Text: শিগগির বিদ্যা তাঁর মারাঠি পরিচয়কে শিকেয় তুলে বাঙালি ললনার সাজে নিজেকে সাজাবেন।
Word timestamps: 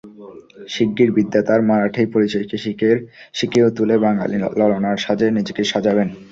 শিগগির 0.69 1.09
বিদ্যা 1.17 1.41
তাঁর 1.47 1.61
মারাঠি 1.69 2.03
পরিচয়কে 2.13 2.55
শিকেয় 3.35 3.69
তুলে 3.77 3.95
বাঙালি 4.05 4.37
ললনার 4.59 4.97
সাজে 4.97 5.27
নিজেকে 5.37 5.63
সাজাবেন। 5.71 6.07